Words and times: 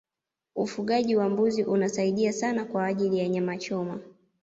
ufugaji 0.55 1.15
wa 1.15 1.29
mbuzi 1.29 1.63
unasiadia 1.63 2.33
sana 2.33 2.65
kwa 2.65 2.85
ajili 2.85 3.17
ya 3.19 3.29
nyama 3.29 3.57
choma 3.57 3.99